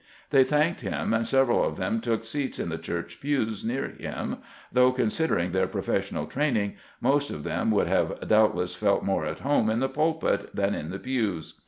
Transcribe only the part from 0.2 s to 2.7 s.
They thanked him, and several of them took seats in